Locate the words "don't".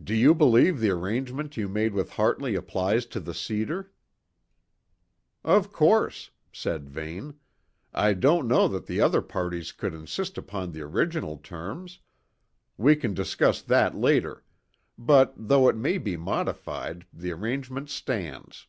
8.14-8.46